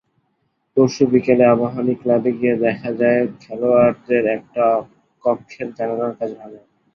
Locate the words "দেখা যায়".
2.65-3.21